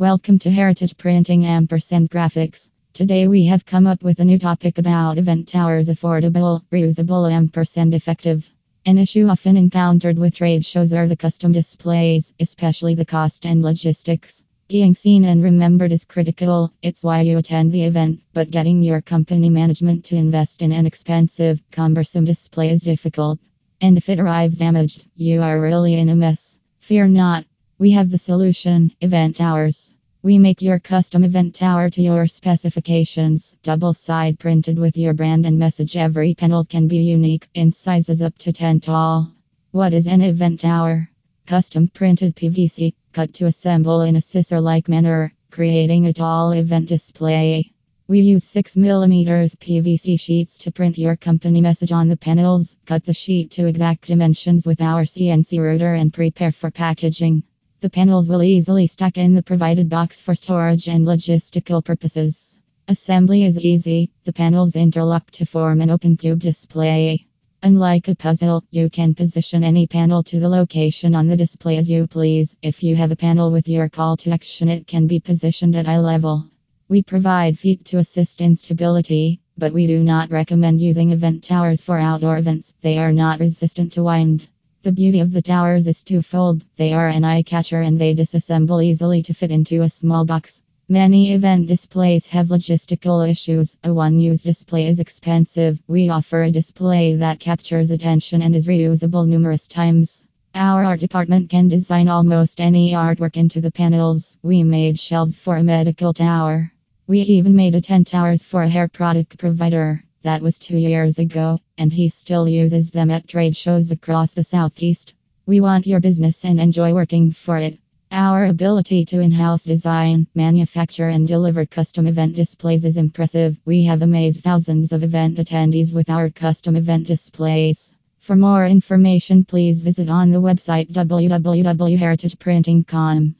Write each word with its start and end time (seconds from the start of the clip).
Welcome 0.00 0.38
to 0.40 0.50
Heritage 0.52 0.96
Printing 0.96 1.44
Ampersand 1.44 2.08
Graphics. 2.08 2.70
Today 2.92 3.26
we 3.26 3.46
have 3.46 3.66
come 3.66 3.88
up 3.88 4.00
with 4.00 4.20
a 4.20 4.24
new 4.24 4.38
topic 4.38 4.78
about 4.78 5.18
event 5.18 5.48
towers 5.48 5.88
affordable, 5.88 6.62
reusable, 6.70 7.28
ampersand 7.28 7.92
effective. 7.94 8.48
An 8.86 8.96
issue 8.96 9.26
often 9.26 9.56
encountered 9.56 10.16
with 10.16 10.36
trade 10.36 10.64
shows 10.64 10.92
are 10.92 11.08
the 11.08 11.16
custom 11.16 11.50
displays, 11.50 12.32
especially 12.38 12.94
the 12.94 13.04
cost 13.04 13.44
and 13.44 13.60
logistics. 13.60 14.44
Being 14.68 14.94
seen 14.94 15.24
and 15.24 15.42
remembered 15.42 15.90
is 15.90 16.04
critical, 16.04 16.72
it's 16.80 17.02
why 17.02 17.22
you 17.22 17.36
attend 17.36 17.72
the 17.72 17.82
event, 17.82 18.20
but 18.32 18.52
getting 18.52 18.84
your 18.84 19.00
company 19.00 19.50
management 19.50 20.04
to 20.04 20.14
invest 20.14 20.62
in 20.62 20.70
an 20.70 20.86
expensive, 20.86 21.60
cumbersome 21.72 22.24
display 22.24 22.70
is 22.70 22.82
difficult. 22.82 23.40
And 23.80 23.98
if 23.98 24.08
it 24.08 24.20
arrives 24.20 24.58
damaged, 24.58 25.08
you 25.16 25.42
are 25.42 25.60
really 25.60 25.94
in 25.94 26.08
a 26.08 26.14
mess. 26.14 26.60
Fear 26.78 27.08
not. 27.08 27.46
We 27.80 27.92
have 27.92 28.10
the 28.10 28.18
solution 28.18 28.90
Event 29.00 29.36
Towers. 29.36 29.94
We 30.20 30.36
make 30.40 30.60
your 30.60 30.80
custom 30.80 31.22
event 31.22 31.54
tower 31.54 31.88
to 31.90 32.02
your 32.02 32.26
specifications, 32.26 33.56
double 33.62 33.94
side 33.94 34.40
printed 34.40 34.80
with 34.80 34.96
your 34.96 35.14
brand 35.14 35.46
and 35.46 35.60
message. 35.60 35.96
Every 35.96 36.34
panel 36.34 36.64
can 36.64 36.88
be 36.88 36.96
unique 36.96 37.46
in 37.54 37.70
sizes 37.70 38.20
up 38.20 38.36
to 38.38 38.52
10 38.52 38.80
tall. 38.80 39.32
What 39.70 39.94
is 39.94 40.08
an 40.08 40.22
event 40.22 40.58
tower? 40.58 41.08
Custom 41.46 41.86
printed 41.86 42.34
PVC, 42.34 42.94
cut 43.12 43.32
to 43.34 43.46
assemble 43.46 44.00
in 44.00 44.16
a 44.16 44.20
scissor 44.20 44.60
like 44.60 44.88
manner, 44.88 45.32
creating 45.52 46.06
a 46.06 46.12
tall 46.12 46.50
event 46.50 46.88
display. 46.88 47.70
We 48.08 48.22
use 48.22 48.44
6mm 48.52 49.56
PVC 49.56 50.18
sheets 50.18 50.58
to 50.58 50.72
print 50.72 50.98
your 50.98 51.14
company 51.14 51.60
message 51.60 51.92
on 51.92 52.08
the 52.08 52.16
panels. 52.16 52.76
Cut 52.86 53.04
the 53.04 53.14
sheet 53.14 53.52
to 53.52 53.68
exact 53.68 54.08
dimensions 54.08 54.66
with 54.66 54.80
our 54.80 55.04
CNC 55.04 55.62
router 55.62 55.94
and 55.94 56.12
prepare 56.12 56.50
for 56.50 56.72
packaging. 56.72 57.44
The 57.80 57.90
panels 57.90 58.28
will 58.28 58.42
easily 58.42 58.88
stack 58.88 59.18
in 59.18 59.34
the 59.34 59.42
provided 59.42 59.88
box 59.88 60.20
for 60.20 60.34
storage 60.34 60.88
and 60.88 61.06
logistical 61.06 61.84
purposes. 61.84 62.58
Assembly 62.88 63.44
is 63.44 63.60
easy, 63.60 64.10
the 64.24 64.32
panels 64.32 64.74
interlock 64.74 65.30
to 65.30 65.46
form 65.46 65.80
an 65.80 65.88
open 65.88 66.16
cube 66.16 66.40
display. 66.40 67.28
Unlike 67.62 68.08
a 68.08 68.16
puzzle, 68.16 68.64
you 68.72 68.90
can 68.90 69.14
position 69.14 69.62
any 69.62 69.86
panel 69.86 70.24
to 70.24 70.40
the 70.40 70.48
location 70.48 71.14
on 71.14 71.28
the 71.28 71.36
display 71.36 71.76
as 71.76 71.88
you 71.88 72.08
please. 72.08 72.56
If 72.62 72.82
you 72.82 72.96
have 72.96 73.12
a 73.12 73.16
panel 73.16 73.52
with 73.52 73.68
your 73.68 73.88
call 73.88 74.16
to 74.16 74.32
action, 74.32 74.68
it 74.68 74.88
can 74.88 75.06
be 75.06 75.20
positioned 75.20 75.76
at 75.76 75.86
eye 75.86 76.00
level. 76.00 76.50
We 76.88 77.04
provide 77.04 77.60
feet 77.60 77.84
to 77.86 77.98
assist 77.98 78.40
in 78.40 78.56
stability, 78.56 79.40
but 79.56 79.72
we 79.72 79.86
do 79.86 80.02
not 80.02 80.32
recommend 80.32 80.80
using 80.80 81.12
event 81.12 81.44
towers 81.44 81.80
for 81.80 81.96
outdoor 81.96 82.38
events. 82.38 82.74
They 82.80 82.98
are 82.98 83.12
not 83.12 83.38
resistant 83.38 83.92
to 83.92 84.02
wind. 84.02 84.48
The 84.88 84.92
beauty 84.92 85.20
of 85.20 85.32
the 85.32 85.42
towers 85.42 85.86
is 85.86 86.02
twofold 86.02 86.64
they 86.78 86.94
are 86.94 87.08
an 87.08 87.22
eye 87.22 87.42
catcher 87.42 87.82
and 87.82 87.98
they 87.98 88.14
disassemble 88.14 88.82
easily 88.82 89.20
to 89.24 89.34
fit 89.34 89.50
into 89.50 89.82
a 89.82 89.90
small 89.90 90.24
box. 90.24 90.62
Many 90.88 91.34
event 91.34 91.66
displays 91.66 92.26
have 92.28 92.48
logistical 92.48 93.28
issues. 93.28 93.76
A 93.84 93.92
one 93.92 94.18
use 94.18 94.42
display 94.42 94.86
is 94.86 94.98
expensive. 94.98 95.78
We 95.88 96.08
offer 96.08 96.42
a 96.42 96.50
display 96.50 97.16
that 97.16 97.38
captures 97.38 97.90
attention 97.90 98.40
and 98.40 98.56
is 98.56 98.66
reusable 98.66 99.28
numerous 99.28 99.68
times. 99.68 100.24
Our 100.54 100.84
art 100.84 101.00
department 101.00 101.50
can 101.50 101.68
design 101.68 102.08
almost 102.08 102.58
any 102.58 102.92
artwork 102.92 103.36
into 103.36 103.60
the 103.60 103.70
panels. 103.70 104.38
We 104.42 104.62
made 104.62 104.98
shelves 104.98 105.36
for 105.36 105.58
a 105.58 105.62
medical 105.62 106.14
tower. 106.14 106.72
We 107.06 107.20
even 107.20 107.54
made 107.54 107.74
a 107.74 107.82
10 107.82 108.04
towers 108.04 108.42
for 108.42 108.62
a 108.62 108.68
hair 108.70 108.88
product 108.88 109.36
provider. 109.36 110.02
That 110.22 110.42
was 110.42 110.58
two 110.58 110.76
years 110.76 111.20
ago, 111.20 111.60
and 111.76 111.92
he 111.92 112.08
still 112.08 112.48
uses 112.48 112.90
them 112.90 113.08
at 113.10 113.28
trade 113.28 113.56
shows 113.56 113.92
across 113.92 114.34
the 114.34 114.42
Southeast. 114.42 115.14
We 115.46 115.60
want 115.60 115.86
your 115.86 116.00
business 116.00 116.44
and 116.44 116.60
enjoy 116.60 116.92
working 116.92 117.30
for 117.30 117.56
it. 117.56 117.78
Our 118.10 118.46
ability 118.46 119.04
to 119.06 119.20
in 119.20 119.30
house 119.30 119.64
design, 119.64 120.26
manufacture, 120.34 121.08
and 121.08 121.28
deliver 121.28 121.66
custom 121.66 122.06
event 122.06 122.34
displays 122.34 122.84
is 122.84 122.96
impressive. 122.96 123.60
We 123.64 123.84
have 123.84 124.02
amazed 124.02 124.42
thousands 124.42 124.92
of 124.92 125.04
event 125.04 125.38
attendees 125.38 125.94
with 125.94 126.10
our 126.10 126.30
custom 126.30 126.74
event 126.74 127.06
displays. 127.06 127.94
For 128.18 128.34
more 128.34 128.66
information, 128.66 129.44
please 129.44 129.82
visit 129.82 130.08
on 130.08 130.30
the 130.30 130.42
website 130.42 130.90
www.heritageprinting.com. 130.90 133.34